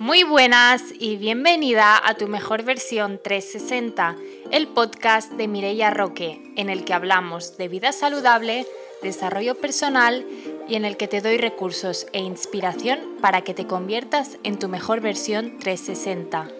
[0.00, 4.16] Muy buenas y bienvenida a tu mejor versión 360,
[4.50, 8.66] el podcast de Mireia Roque, en el que hablamos de vida saludable,
[9.02, 10.24] desarrollo personal
[10.66, 14.70] y en el que te doy recursos e inspiración para que te conviertas en tu
[14.70, 16.59] mejor versión 360.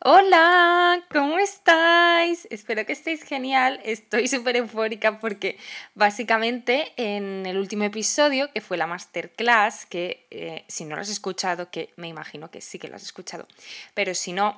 [0.00, 2.46] Hola, ¿cómo estáis?
[2.50, 3.80] Espero que estéis genial.
[3.84, 5.58] Estoy súper eufórica porque
[5.96, 11.08] básicamente en el último episodio, que fue la masterclass, que eh, si no lo has
[11.08, 13.48] escuchado, que me imagino que sí que lo has escuchado,
[13.94, 14.56] pero si no,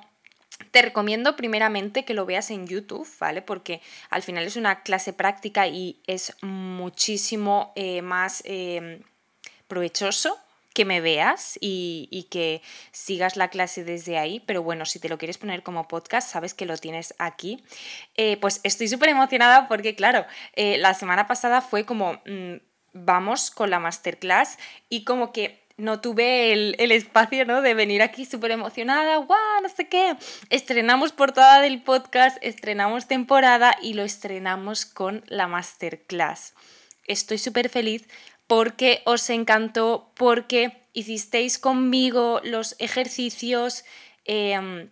[0.69, 3.41] te recomiendo primeramente que lo veas en YouTube, ¿vale?
[3.41, 3.81] Porque
[4.11, 9.01] al final es una clase práctica y es muchísimo eh, más eh,
[9.67, 10.37] provechoso
[10.73, 12.61] que me veas y, que
[12.91, 16.53] sigas la clase desde ahí, pero bueno, si te lo quieres poner como podcast, sabes
[16.53, 17.63] que lo tienes aquí.
[18.15, 20.25] Eh, pues estoy súper emocionada porque, claro,
[20.55, 22.55] eh, la semana pasada fue como, mm,
[22.93, 24.57] vamos con la masterclass
[24.89, 27.61] y como que no tuve el, espacio, ¿no?
[27.61, 30.15] De venir aquí súper emocionada, guau, no sé qué.
[30.49, 36.53] Estrenamos portada del podcast, estrenamos temporada y lo estrenamos con la masterclass.
[37.07, 38.07] Estoy súper feliz
[38.51, 43.85] porque os encantó, porque hicisteis conmigo los ejercicios
[44.25, 44.89] em,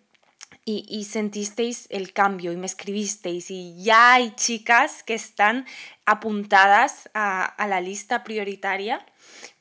[0.63, 5.65] y, sentisteis el cambio y me escribisteis y ya hay chicas que están
[6.05, 9.05] apuntadas a, la lista prioritaria.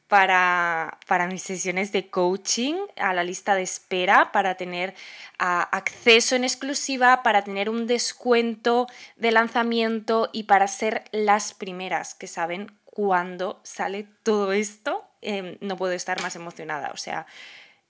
[0.07, 0.97] Para,
[1.29, 4.95] mis sesiones de coaching, a la lista de espera, para tener
[5.39, 12.27] acceso en exclusiva, para tener un descuento de lanzamiento y para ser las primeras que
[12.27, 16.91] saben cuando sale todo esto, em, no puedo estar más emocionada.
[16.93, 17.27] O sea,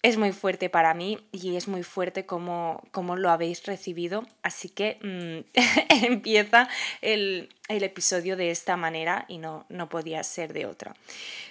[0.02, 2.82] es muy fuerte para mí y es muy fuerte como,
[3.16, 4.26] lo habéis recibido.
[4.42, 6.68] Así que mm, empieza
[7.00, 10.94] el, episodio de esta manera y no, no podía ser de otra.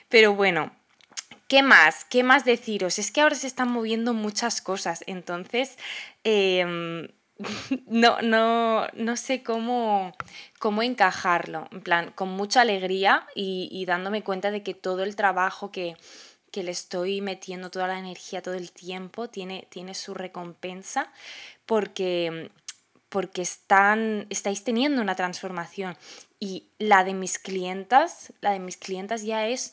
[0.08, 0.72] Pero bueno,
[1.48, 2.04] ¿Qué más?
[2.04, 3.00] ¿Qué más deciros?
[3.00, 5.78] Es que ahora se están moviendo muchas cosas, entonces
[6.26, 7.08] em,
[7.88, 10.14] no, no, no sé cómo,
[10.60, 15.72] cómo encajarlo, en plan, con mucha alegría y, dándome cuenta de que todo el trabajo
[15.72, 15.96] que,
[16.54, 21.12] le estoy metiendo, toda la energía, todo el tiempo, tiene, tiene su recompensa
[21.68, 22.50] porque,
[23.10, 25.96] porque están, estáis teniendo una transformación
[26.40, 29.72] y la de mis clientas, la de mis clientas ya es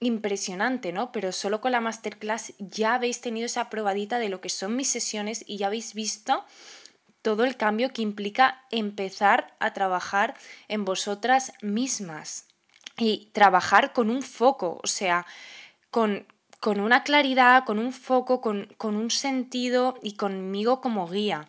[0.00, 1.12] impresionante, ¿no?
[1.12, 4.90] Pero solo con la masterclass ya habéis tenido esa probadita de lo que son mis
[4.90, 6.44] sesiones y ya habéis visto
[7.22, 10.34] todo el cambio que implica empezar a trabajar
[10.68, 12.46] en vosotras mismas
[12.96, 15.26] y trabajar con un foco, o sea,
[15.90, 16.26] con,
[16.60, 21.48] con una claridad, con un foco, con, un sentido y conmigo como guía.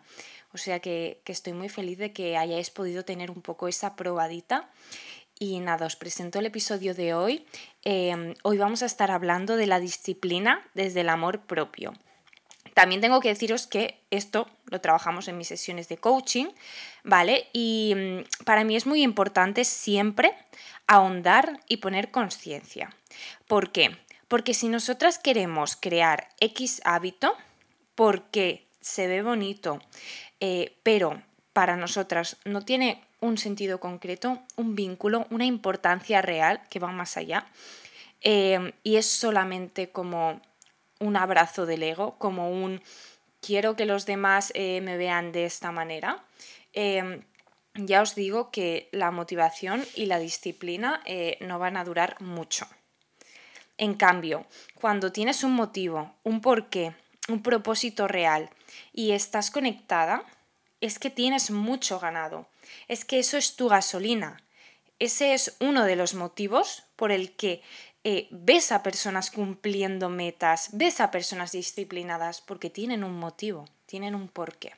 [0.52, 4.68] O sea que, estoy muy feliz de que hayáis podido tener un poco esa probadita.
[5.38, 7.46] Y nada, os presento el episodio de hoy.
[7.84, 11.94] Eh, hoy vamos a estar hablando de la disciplina desde el amor propio.
[12.80, 16.46] También tengo que deciros que esto lo trabajamos en mis sesiones de coaching,
[17.04, 17.48] ¿vale?
[17.52, 20.32] Y mm, para mí es muy importante siempre
[20.86, 22.88] ahondar y poner conciencia.
[23.46, 23.98] ¿Por qué?
[24.28, 27.36] Porque si nosotras queremos crear X hábito,
[27.94, 29.82] porque se ve bonito,
[30.40, 36.78] eh, pero para nosotras no tiene un sentido concreto, un vínculo, una importancia real que
[36.78, 37.46] va más allá,
[38.22, 40.40] eh, y es solamente como
[41.00, 42.80] un abrazo del ego, como un
[43.40, 46.22] quiero que los demás eh, me vean de esta manera.
[46.72, 47.22] Em,
[47.74, 52.66] ya os digo que la motivación y la disciplina eh, no van a durar mucho.
[53.78, 56.94] En cambio, cuando tienes un motivo, un porqué,
[57.28, 58.50] un propósito real
[58.92, 60.22] y estás conectada,
[60.80, 62.46] es que tienes mucho ganado.
[62.88, 64.42] Es que eso es tu gasolina.
[64.98, 67.62] Ese es uno de los motivos por el que
[68.02, 74.14] eh, ves a personas cumpliendo metas, ves a personas disciplinadas porque tienen un motivo, tienen
[74.14, 74.72] un porqué.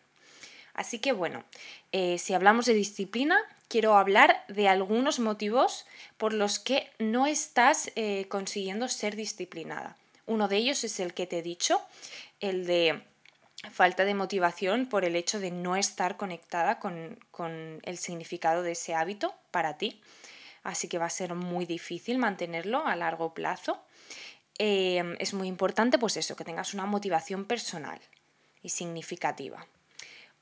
[0.75, 1.44] Así que bueno,
[1.93, 3.38] eh, si hablamos de disciplina,
[3.69, 9.97] quiero hablar de algunos motivos por los que no estás eh, consiguiendo ser disciplinada.
[10.27, 11.80] Uno de ellos es el que te he dicho,
[12.41, 13.03] el de
[13.71, 18.72] falta de motivación por el hecho de no estar conectada con, con el significado de
[18.72, 20.01] ese hábito para ti
[20.62, 23.82] así que va a ser muy difícil mantenerlo a largo plazo.
[24.59, 28.00] Em, es muy importante, pues eso, que tengas una motivación personal
[28.62, 29.66] y significativa.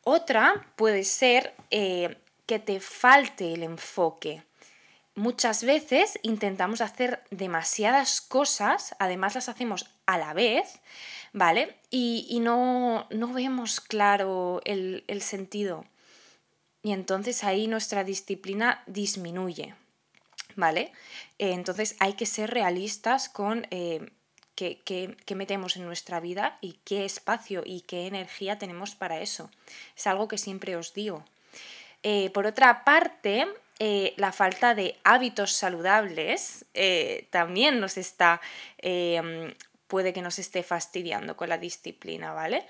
[0.02, 4.42] Otra puede ser eh, que te falte el enfoque.
[5.14, 10.80] Muchas veces intentamos hacer demasiadas cosas, además las hacemos a la vez,
[11.32, 11.76] ¿vale?
[11.90, 15.84] Y, no, vemos claro el, el sentido.
[16.82, 19.74] Y entonces ahí nuestra disciplina disminuye.
[20.56, 20.92] ¿Vale?
[21.38, 24.10] Eh, entonces hay que ser realistas con eh,
[24.54, 29.50] que, metemos en nuestra vida y qué espacio y qué energía tenemos para eso.
[29.96, 31.24] Es algo que siempre os digo.
[32.02, 33.46] Eh, por otra parte,
[34.16, 36.66] la falta de hábitos saludables
[37.30, 38.42] también nos está
[39.86, 42.66] puede que nos esté fastidiando con la disciplina, ¿vale?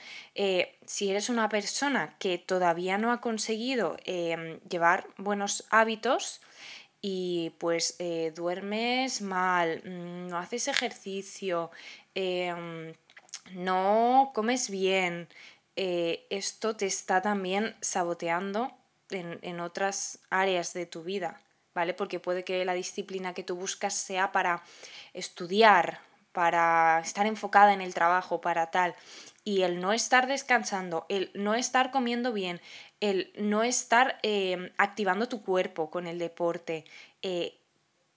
[0.86, 3.96] si eres una persona que todavía no ha conseguido
[4.68, 6.40] llevar buenos hábitos,
[7.02, 11.70] y pues eh, duermes mal, mm, no haces ejercicio,
[12.14, 12.94] em,
[13.52, 15.28] no comes bien,
[15.76, 18.72] eh, esto te está también saboteando
[19.10, 21.40] en, en, otras áreas de tu vida,
[21.74, 21.94] ¿vale?
[21.94, 24.62] Porque puede que la disciplina que tú buscas sea para
[25.14, 26.00] estudiar,
[26.32, 28.94] para estar enfocada en el trabajo, para tal.
[29.44, 32.60] Y el no estar descansando, el no estar comiendo bien,
[33.00, 36.84] el no estar em, activando tu cuerpo con el deporte,
[37.22, 37.58] eh,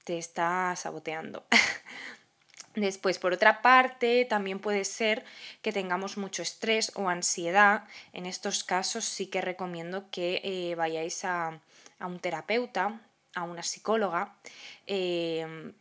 [0.04, 1.46] te está saboteando.
[2.76, 5.24] Después, por otra parte, también puede ser
[5.62, 7.84] que tengamos mucho estrés o ansiedad.
[8.14, 11.62] En estos casos sí que recomiendo que eh, vayáis a,
[12.00, 13.00] un terapeuta,
[13.36, 14.36] a una psicóloga,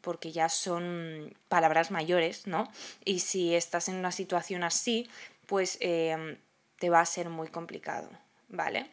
[0.02, 2.70] porque ya son palabras mayores, ¿no?
[3.04, 5.08] Y si estás en una situación así,
[5.46, 6.36] pues em,
[6.78, 8.08] te va a ser muy complicado.
[8.52, 8.86] ¿vale?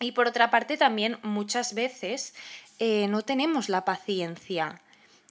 [0.00, 2.34] Y por otra parte también muchas veces
[2.78, 4.82] eh, no tenemos la paciencia.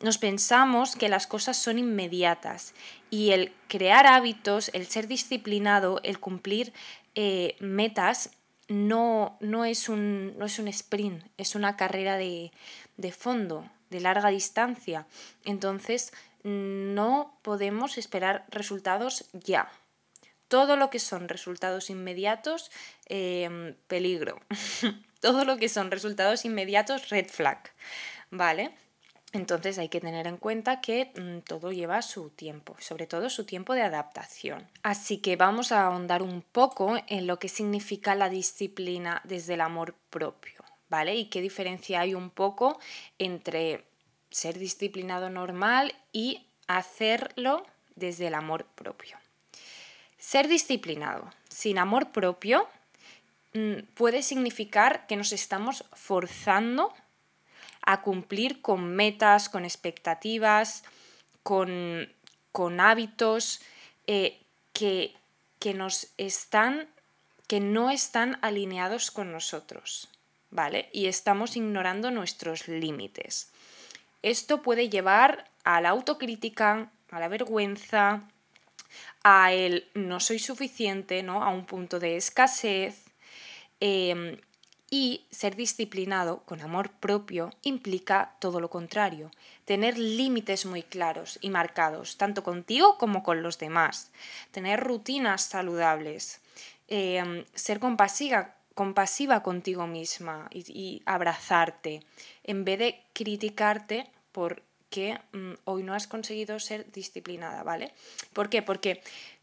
[0.01, 2.73] Nos pensamos que las cosas son inmediatas
[3.09, 6.73] y el crear hábitos, el ser disciplinado, el cumplir
[7.15, 8.31] eh, metas,
[8.67, 12.51] no, no, es un, no, es un, sprint, es una carrera de,
[12.97, 15.07] de fondo, de larga distancia.
[15.45, 16.11] Entonces,
[16.43, 19.71] no podemos esperar resultados ya.
[20.47, 22.71] Todo lo que son resultados inmediatos,
[23.05, 24.39] em, peligro.
[25.19, 27.59] Todo lo que son resultados inmediatos, red flag.
[28.29, 28.71] ¿Vale?
[29.33, 33.45] Entonces hay que tener en cuenta que mm, todo lleva su tiempo, sobre todo su
[33.45, 34.67] tiempo de adaptación.
[34.83, 39.61] Así que vamos a ahondar un poco en lo que significa la disciplina desde el
[39.61, 41.15] amor propio, ¿vale?
[41.15, 42.79] Y qué diferencia hay un poco
[43.19, 43.83] entre
[44.31, 47.65] ser disciplinado normal y hacerlo
[47.95, 49.17] desde el amor propio.
[50.27, 52.67] Ser disciplinado sin amor propio
[53.53, 56.93] mm, puede significar que nos estamos forzando
[57.81, 60.83] a cumplir con metas, con expectativas,
[61.43, 62.09] con,
[62.77, 63.61] hábitos
[64.07, 64.37] eh,
[64.73, 65.15] que,
[65.59, 66.89] que nos están
[67.47, 70.09] que no están alineados con nosotros,
[70.51, 70.89] ¿vale?
[70.91, 73.49] Y estamos ignorando nuestros límites.
[74.23, 78.27] Esto puede llevar a la autocrítica, a la vergüenza,
[79.23, 81.43] a el no soy suficiente, ¿no?
[81.43, 83.03] a un punto de escasez.
[83.79, 84.37] Em,
[84.89, 89.31] y ser disciplinado con amor propio implica todo lo contrario,
[89.65, 94.11] tener límites muy claros y marcados, tanto contigo como con los demás,
[94.51, 96.39] tener rutinas saludables,
[96.87, 102.01] em, ser compasiva, compasiva contigo misma y, y abrazarte,
[102.43, 107.93] en vez de criticarte por que mm, hoy no has conseguido ser disciplinada, ¿vale?
[108.33, 108.61] ¿Por qué?
[108.61, 109.01] Porque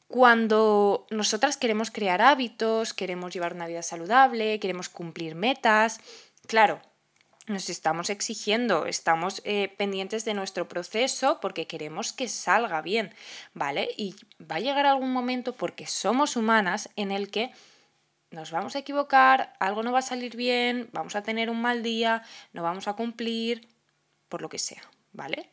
[0.08, 6.00] cuando nosotras queremos crear hábitos, queremos llevar una vida saludable, queremos cumplir metas,
[6.46, 6.80] claro,
[7.46, 13.14] nos estamos exigiendo, estamos eh, pendientes de nuestro proceso porque queremos que salga bien,
[13.52, 13.88] ¿vale?
[13.96, 17.52] Y va a llegar algún momento porque somos humanas en el que
[18.30, 21.82] nos vamos a equivocar, algo no va a salir bien, vamos a tener un mal
[21.82, 22.22] día,
[22.52, 23.68] no vamos a cumplir,
[24.28, 24.82] por lo que sea.
[25.14, 25.48] ¿Vale?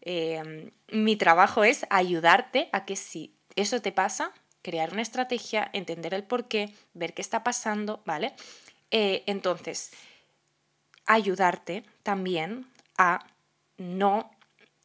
[0.00, 6.14] Em, mi trabajo es ayudarte a que si eso te pasa, crear una estrategia, entender
[6.14, 8.34] el por qué, ver qué está pasando, ¿vale?
[8.90, 9.90] Eh, entonces,
[11.06, 13.26] ayudarte también a
[13.78, 14.30] no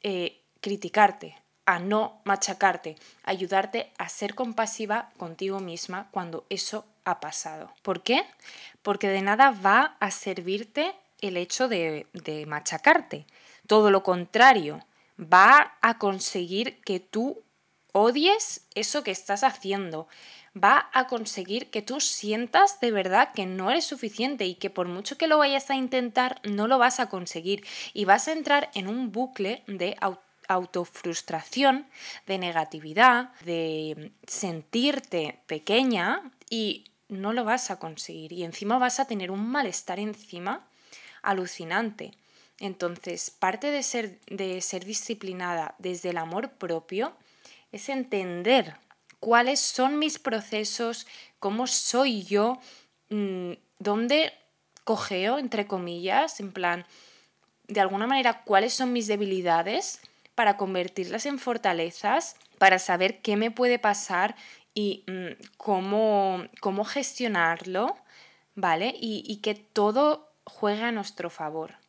[0.02, 7.74] eh, criticarte, a no machacarte, ayudarte a ser compasiva contigo misma cuando eso ha pasado.
[7.82, 8.26] ¿Por qué?
[8.82, 13.26] Porque de nada va a servirte el hecho de, de machacarte.
[13.68, 14.86] Todo lo contrario,
[15.20, 17.44] va a conseguir que tú
[17.94, 20.08] odies eso que estás haciendo.
[20.62, 24.88] Va a conseguir que tú sientas de verdad que no eres suficiente y que por
[24.88, 27.66] mucho que lo vayas a intentar, no lo vas a conseguir.
[27.94, 29.96] Y vas a entrar en un bucle de
[30.48, 31.88] autofrustración,
[32.28, 38.34] de negatividad, de sentirte pequeña y no lo vas a conseguir.
[38.34, 40.68] Y encima vas a tener un malestar encima
[41.22, 42.12] alucinante.
[42.64, 47.14] Entonces, parte de ser, de ser disciplinada desde el amor propio
[47.74, 48.78] es entender
[49.20, 51.06] cuáles son mis procesos,
[51.40, 52.58] cómo soy yo,
[53.10, 54.32] mm, dónde
[54.86, 56.86] cogeo, entre comillas, en plan,
[57.68, 60.00] de alguna manera, cuáles son mis debilidades
[60.34, 64.38] para convertirlas en fortalezas, para saber qué me puede pasar
[64.74, 67.98] y mm, cómo, cómo gestionarlo,
[68.56, 68.96] ¿vale?
[68.98, 71.83] Y, y que todo juegue a nuestro favor,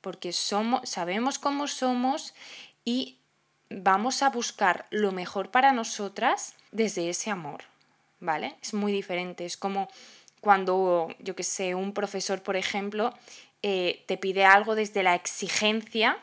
[0.00, 2.34] porque somos, sabemos cómo somos
[2.84, 3.18] y
[3.70, 7.64] vamos a buscar lo mejor para nosotras desde ese amor,
[8.18, 8.56] ¿vale?
[8.62, 9.88] Es muy diferente, es como
[10.40, 13.14] cuando, yo que sé, un profesor, por ejemplo,
[13.62, 16.18] eh, te pide algo desde la exigencia,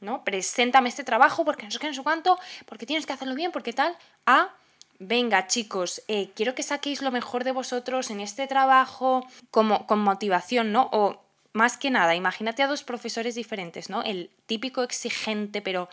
[0.00, 0.24] ¿no?
[0.24, 3.52] Preséntame este trabajo porque no sé qué, no sé cuánto, porque tienes que hacerlo bien,
[3.52, 4.54] porque tal, a
[4.98, 9.98] venga chicos, eh, quiero que saquéis lo mejor de vosotros en este trabajo como, con
[9.98, 10.88] motivación, ¿no?
[10.92, 11.25] O
[11.56, 14.02] más que nada, imagínate a dos profesores diferentes, ¿no?
[14.02, 15.88] El típico exigente, pero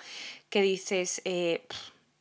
[0.50, 1.65] que dices, eh,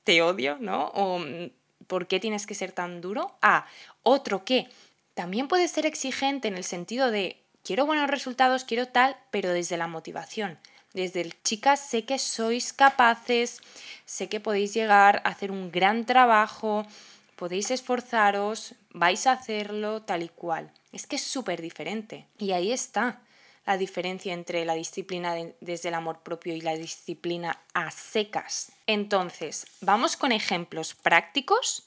[0.05, 0.87] te odio, ¿no?
[0.95, 1.51] O mm,
[1.87, 3.37] ¿por qué tienes que ser tan duro?
[3.43, 3.67] A
[4.05, 4.69] otro que
[5.15, 9.77] también puede ser exigente en el sentido de quiero buenos resultados, quiero tal, pero desde
[9.77, 10.59] la motivación.
[10.95, 13.61] Desde el chicas, sé que sois capaces,
[14.05, 16.87] sé que podéis llegar a hacer un gran trabajo,
[17.35, 20.71] podéis esforzaros, vais a hacerlo tal y cual.
[20.93, 22.27] Es que es súper diferente.
[22.39, 23.21] Y ahí está
[23.67, 28.73] la diferencia entre la disciplina desde el amor propio y la disciplina a secas.
[28.87, 31.85] Entonces, vamos con ejemplos prácticos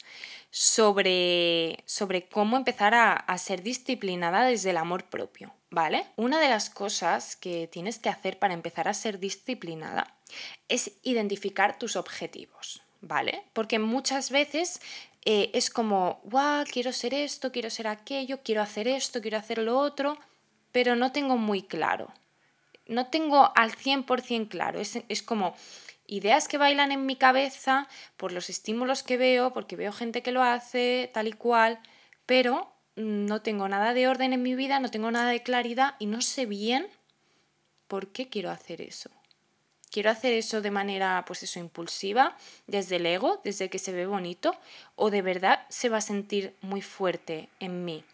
[0.50, 5.52] sobre, sobre cómo empezar a, a ser disciplinada desde el amor propio.
[5.68, 6.06] ¿Vale?
[6.16, 10.14] Una de las cosas que tienes que hacer para empezar a ser disciplinada
[10.68, 13.42] es identificar tus objetivos, ¿vale?
[13.52, 14.80] Porque muchas veces
[15.24, 19.58] eh, es como, guau, quiero ser esto, quiero ser aquello, quiero hacer esto, quiero hacer
[19.58, 20.16] lo otro,
[20.76, 22.12] pero no tengo muy claro.
[22.86, 24.78] No tengo al 100% claro.
[24.78, 25.56] Es, es como
[26.06, 30.32] ideas que bailan en mi cabeza por los estímulos que veo, porque veo gente que
[30.32, 31.80] lo hace, tal y cual,
[32.26, 36.04] pero no tengo nada de orden en mi vida, no tengo nada de claridad y
[36.04, 36.86] no sé bien
[37.88, 39.08] por qué quiero hacer eso.
[39.90, 44.04] Quiero hacer eso de manera, pues eso, impulsiva, desde el ego, desde que se ve
[44.04, 44.54] bonito,
[44.94, 48.04] o de verdad se va a sentir muy fuerte en mí.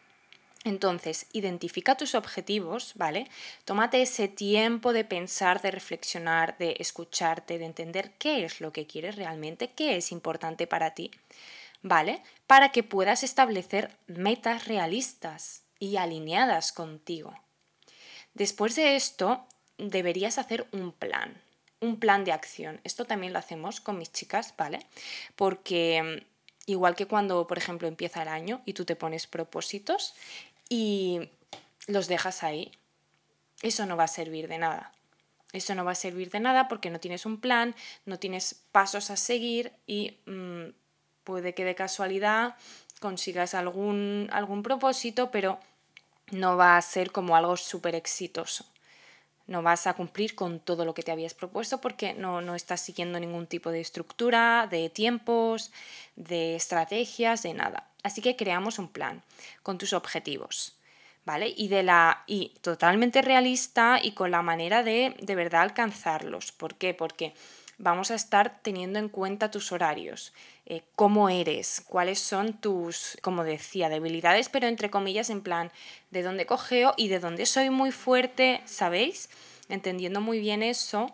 [0.65, 3.29] Entonces, identifica tus objetivos, ¿vale?
[3.65, 8.87] Tómate ese tiempo de pensar, de reflexionar, de escucharte, de entender qué es lo que
[8.87, 11.11] quieres realmente, qué es importante para ti.
[11.83, 12.23] ¿vale?
[12.47, 17.35] Para que puedas establecer metas realistas y alineadas contigo.
[18.35, 19.45] Después de esto,
[19.79, 21.43] deberías hacer un plan,
[21.81, 22.81] un plan de acción.
[22.85, 24.87] Esto también lo hacemos con mis chicas, ¿vale?
[25.37, 30.15] Porque mm, igual que cuando, por ejemplo, empieza el año y tú te pones propósitos
[30.69, 31.31] y
[31.87, 32.73] los dejas ahí,
[33.63, 34.93] eso no va a servir de nada.
[35.53, 37.75] Eso no va a servir de nada porque no tienes un plan,
[38.07, 40.71] no tienes pasos a seguir y mm,
[41.25, 42.57] Puede que de casualidad
[43.01, 45.59] consigas algún, algún propósito, pero
[46.31, 48.65] no va a ser como algo súper exitoso.
[49.47, 52.81] No vas a cumplir con todo lo que te habías propuesto porque no, no estás
[52.81, 55.73] siguiendo ningún tipo de estructura, de tiempos,
[56.17, 57.89] de estrategias, de nada.
[58.03, 59.23] Así que creamos un plan
[59.63, 60.77] con tus objetivos.
[61.25, 61.55] ¿Vale?
[61.57, 66.51] Y, de la, y totalmente realista y con la manera de de verdad alcanzarlos.
[66.51, 66.95] ¿Por qué?
[66.95, 67.33] Porque
[67.79, 70.33] vamos a estar teniendo en cuenta tus horarios,
[70.67, 75.73] eh, cómo eres, cuáles son tus, como decía, debilidades, pero entre comillas en plan,
[76.11, 79.29] de dónde cogeo y de dónde soy muy fuerte, ¿sabéis?
[79.69, 81.13] Entendiendo muy bien eso.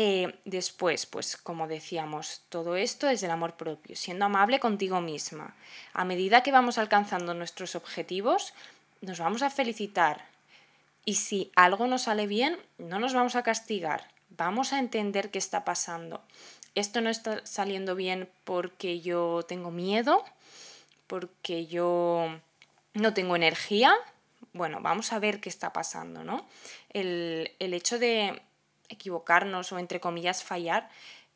[0.00, 5.56] Eh, después, pues como decíamos, todo esto es el amor propio, siendo amable contigo misma.
[5.92, 8.54] A medida que vamos alcanzando nuestros objetivos,
[9.00, 10.24] nos vamos a felicitar.
[11.04, 15.38] Y si algo no sale bien, no nos vamos a castigar vamos a entender qué
[15.38, 16.22] está pasando.
[16.74, 20.24] Esto no está saliendo bien porque yo tengo miedo,
[21.06, 22.40] porque yo
[22.94, 23.94] no tengo energía.
[24.52, 26.46] Bueno, vamos a ver qué está pasando, ¿no?
[26.90, 28.40] El, hecho de
[28.88, 30.88] equivocarnos o entre comillas fallar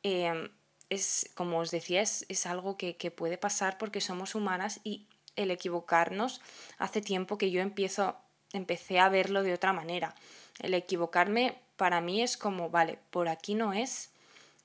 [0.02, 0.50] em,
[0.90, 5.06] es, como os decía, es, es algo que, que, puede pasar porque somos humanas y
[5.36, 6.40] el equivocarnos
[6.78, 8.16] hace tiempo que yo empiezo,
[8.52, 10.14] empecé a verlo de otra manera.
[10.58, 14.10] El equivocarme para mí es como, vale, por aquí no es,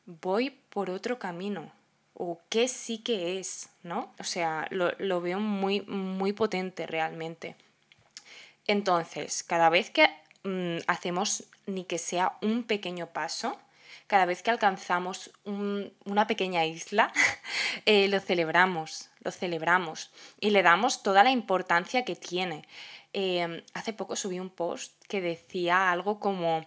[0.06, 1.72] voy por otro camino.
[2.13, 4.13] O qué sí que es, ¿no?
[4.20, 7.56] O sea, lo, veo muy, muy potente realmente.
[8.65, 10.10] Entonces, cada vez que
[10.47, 13.57] mm, hacemos ni que sea un pequeño paso,
[14.07, 17.11] cada vez que alcanzamos una pequeña isla,
[17.85, 22.65] eh, lo celebramos, lo celebramos y le damos toda la importancia que tiene.
[23.13, 26.65] Eh, hace poco subí un post que decía algo como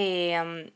[0.00, 0.70] Em,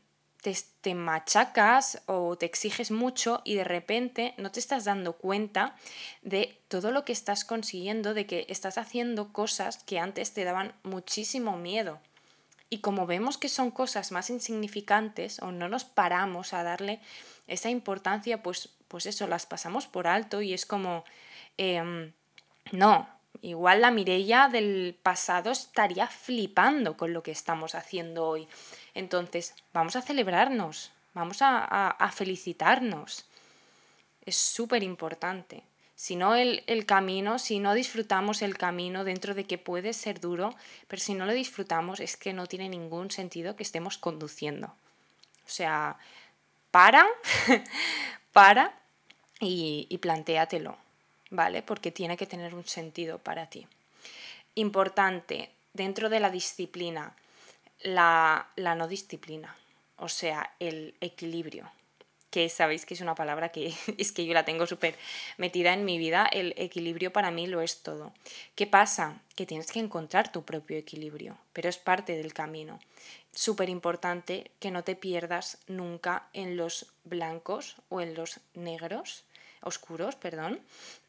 [0.81, 5.77] te, machacas o te exiges mucho y de repente no te estás dando cuenta
[6.23, 10.73] de todo lo que estás consiguiendo, de que estás haciendo cosas que antes te daban
[10.83, 12.01] muchísimo miedo.
[12.73, 16.99] Y como vemos que son cosas más insignificantes o no nos paramos a darle
[17.45, 21.05] esa importancia, pues, pues eso, las pasamos por alto y es como,
[21.57, 22.13] em,
[22.71, 23.07] no,
[23.43, 28.47] igual la Mirella del pasado estaría flipando con lo que estamos haciendo hoy.
[28.95, 33.27] Entonces, vamos a celebrarnos, vamos a, felicitarnos.
[34.25, 35.61] Es súper importante.
[36.03, 40.19] Si no el, el, camino, si no disfrutamos el camino dentro de que puede ser
[40.19, 40.53] duro,
[40.89, 44.67] pero si no lo disfrutamos es que no tiene ningún sentido que estemos conduciendo.
[44.67, 45.95] O sea,
[46.71, 47.07] para,
[48.33, 48.77] para
[49.39, 50.75] y, y plantéatelo,
[51.29, 51.61] ¿vale?
[51.61, 53.65] Porque tiene que tener un sentido para ti.
[54.55, 57.15] Importante, dentro de la disciplina,
[57.79, 59.55] la, no disciplina,
[59.95, 61.71] o sea, el equilibrio,
[62.33, 64.95] que sabéis que es una palabra que es que yo la tengo súper
[65.37, 68.11] metida en mi vida, el equilibrio para mí lo es todo.
[68.55, 69.21] ¿Qué pasa?
[69.35, 72.79] Que tienes que encontrar tu propio equilibrio, pero es parte del camino.
[73.33, 79.25] Súper importante que no te pierdas nunca en los blancos o en los negros,
[79.61, 80.59] oscuros, perdón,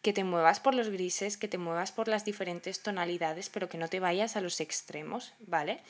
[0.03, 3.79] que te muevas por los grises, que te muevas por las diferentes tonalidades, pero que
[3.79, 5.81] no te vayas a los extremos, ¿vale?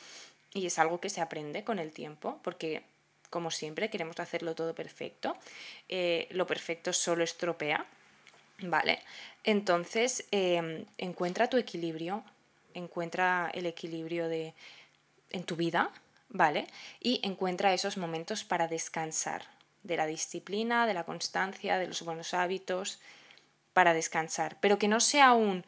[0.52, 2.84] Y es algo que se aprende con el tiempo, porque
[3.34, 5.36] como siempre queremos hacerlo todo perfecto.
[5.88, 7.84] Eh, lo perfecto solo estropea,
[8.60, 9.00] ¿vale?
[9.42, 12.22] Entonces, em, encuentra tu equilibrio,
[12.74, 14.54] encuentra el equilibrio de,
[15.32, 15.90] en tu vida,
[16.28, 16.68] ¿vale?
[17.00, 19.42] Y encuentra esos momentos para descansar
[19.82, 23.00] de la disciplina, de la constancia, de los buenos hábitos,
[23.72, 24.58] para descansar.
[24.60, 25.64] Pero que no sea un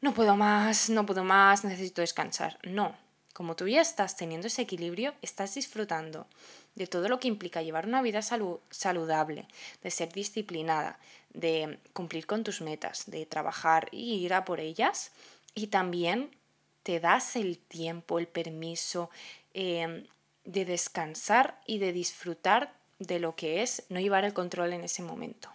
[0.00, 2.58] no puedo más, no puedo más, necesito descansar.
[2.62, 2.96] No,
[3.36, 6.26] como tú ya estás teniendo ese equilibrio, estás disfrutando
[6.74, 9.46] de todo lo que implica llevar una vida saludable,
[9.82, 10.98] de ser disciplinada,
[11.34, 15.12] de cumplir con tus metas, de trabajar y ir a por ellas.
[15.54, 16.30] Y también
[16.82, 19.10] te das el tiempo, el permiso
[19.52, 20.06] em,
[20.46, 25.02] de descansar y de disfrutar de lo que es no llevar el control en ese
[25.02, 25.50] momento.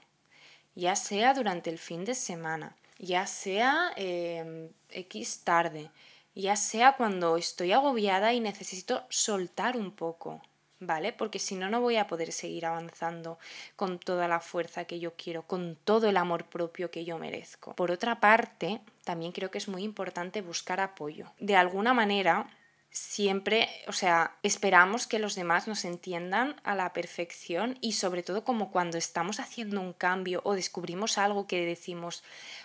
[0.76, 5.90] Ya sea durante el fin de semana, ya sea em, X tarde,
[6.36, 10.42] ya sea cuando estoy agobiada y necesito soltar un poco,
[10.80, 11.14] ¿vale?
[11.14, 13.38] Porque si no, no voy a poder seguir avanzando
[13.76, 17.76] con toda la fuerza que yo quiero, con todo el amor propio que yo merezco.
[17.76, 21.32] Por otra parte, también creo que es muy importante buscar apoyo.
[21.40, 22.50] De alguna manera,
[22.92, 28.44] siempre, o sea, esperamos que los demás nos entiendan a la perfección y sobre todo
[28.44, 32.22] como cuando estamos haciendo un cambio o descubrimos algo que decimos,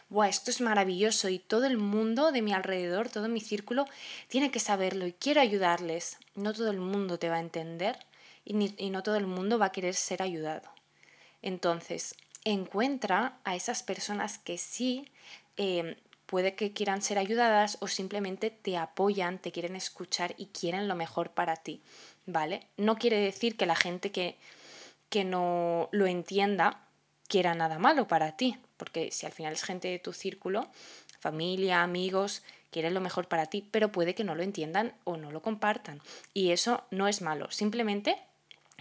[0.08, 3.86] Buah, esto es maravilloso y todo el mundo de mi alrededor, todo mi círculo,
[4.28, 6.18] tiene que saberlo y quiero ayudarles.
[6.34, 7.96] No todo el mundo te va a entender
[8.44, 10.68] y, no todo el mundo va a querer ser ayudado.
[11.42, 15.08] Entonces, encuentra a esas personas que sí
[15.56, 20.88] eh, puede que quieran ser ayudadas o simplemente te apoyan, te quieren escuchar y quieren
[20.88, 21.80] lo mejor para ti,
[22.26, 22.66] ¿vale?
[22.76, 24.36] No quiere decir que la gente que,
[25.08, 26.82] que no lo entienda
[27.28, 30.68] quiera nada malo para ti, porque si al final es gente de tu círculo,
[31.18, 35.30] familia, amigos, quieren lo mejor para ti, pero puede que no lo entiendan o no
[35.30, 36.00] lo compartan.
[36.34, 38.18] Y eso no es malo, simplemente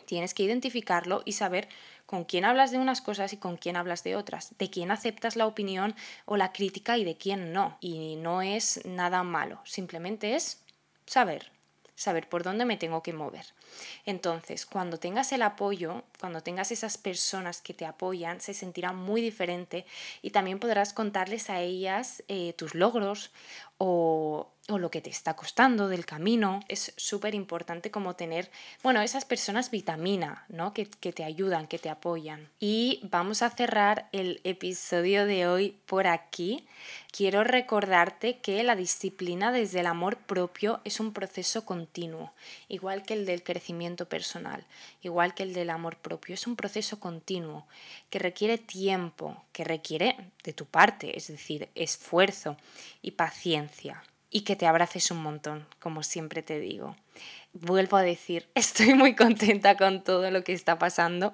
[0.06, 1.68] tienes que identificarlo y saber
[2.06, 5.36] con quién hablas de unas cosas y con quién hablas de otras, de quién aceptas
[5.36, 7.78] la opinión o la crítica y de quién no.
[7.82, 10.62] Y no es nada malo, simplemente es
[11.06, 11.52] saber,
[11.96, 13.46] saber por dónde me tengo que mover.
[14.06, 19.22] Entonces, cuando tengas el apoyo, cuando tengas esas personas que te apoyan, se sentirá muy
[19.22, 19.86] diferente
[20.22, 23.32] y también podrás contarles a ellas eh, tus logros
[23.78, 26.62] o, o lo que te está costando del camino.
[26.68, 28.50] Es súper importante como tener,
[28.84, 30.74] bueno, esas personas vitamina, ¿no?
[30.74, 32.50] Que, que, te ayudan, que te apoyan.
[32.60, 36.68] Y vamos a cerrar el episodio de hoy por aquí.
[37.12, 42.34] Quiero recordarte que la disciplina desde el amor propio es un proceso continuo,
[42.68, 44.66] igual que el del crecimiento personal,
[45.02, 46.36] igual que el del amor propio.
[46.36, 47.66] Es un proceso continuo
[48.10, 52.58] que requiere tiempo, que requiere de tu parte, es decir, esfuerzo
[53.02, 56.98] y paciencia y que te abraces un montón, como siempre te digo.
[57.54, 61.32] Vuelvo a decir, estoy muy contenta con todo lo que está pasando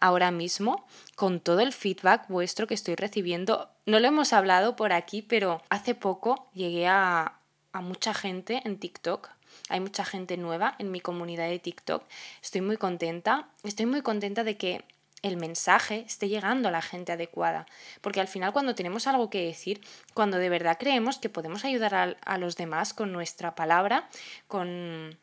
[0.00, 3.68] ahora mismo, con todo el feedback vuestro que estoy recibiendo.
[3.86, 7.40] No lo hemos hablado por aquí, pero hace poco llegué a,
[7.72, 9.33] a mucha gente en TikTok.
[9.74, 12.04] Hay mucha gente nueva en mi comunidad de TikTok.
[12.40, 13.48] Estoy muy contenta.
[13.64, 14.84] Estoy muy contenta de que
[15.22, 17.66] el mensaje esté llegando a la gente adecuada.
[18.00, 19.80] Porque al final cuando tenemos algo que decir,
[20.14, 24.08] cuando de verdad creemos que podemos ayudar a, los demás con nuestra palabra,
[24.46, 25.18] con,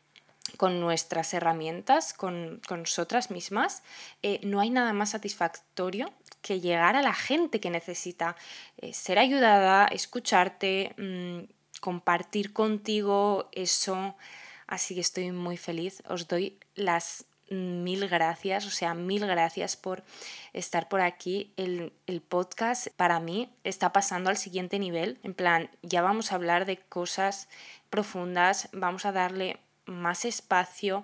[0.58, 3.82] con nuestras herramientas, con, nosotras mismas,
[4.22, 6.12] eh, no hay nada más satisfactorio
[6.42, 8.36] que llegar a la gente que necesita
[8.76, 14.14] eh, ser ayudada, escucharte, mm, compartir contigo eso
[14.72, 16.02] Así que estoy muy feliz.
[16.08, 20.02] Os doy las mil gracias, o sea, mil gracias por
[20.54, 21.52] estar por aquí.
[21.58, 25.18] El, el, podcast para mí está pasando al siguiente nivel.
[25.24, 27.50] En plan, ya vamos a hablar de cosas
[27.90, 31.02] profundas, vamos a darle más espacio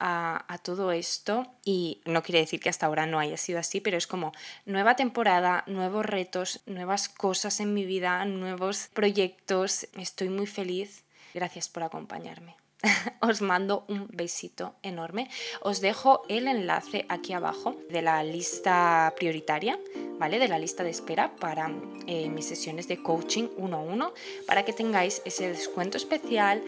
[0.00, 3.80] a, a, todo esto y no quiere decir que hasta ahora no haya sido así,
[3.80, 4.32] pero es como
[4.66, 9.86] nueva temporada, nuevos retos, nuevas cosas en mi vida, nuevos proyectos.
[9.96, 11.04] Estoy muy feliz.
[11.32, 12.63] Gracias por acompañarme.
[13.20, 15.28] os mando un besito enorme.
[15.60, 19.78] Os dejo el enlace aquí abajo de la lista prioritaria,
[20.18, 20.38] ¿vale?
[20.38, 21.70] De la lista de espera para
[22.06, 24.14] eh, mis sesiones de coaching 1 a 1,
[24.46, 26.62] para que tengáis ese descuento especial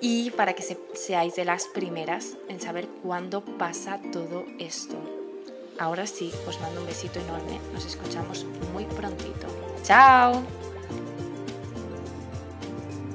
[0.00, 0.62] y para que
[0.94, 4.96] seáis de las primeras en saber cuándo pasa todo esto.
[5.78, 7.58] Ahora sí, os mando un besito enorme.
[7.72, 9.46] Nos escuchamos muy prontito.
[9.82, 10.59] ¡Chao!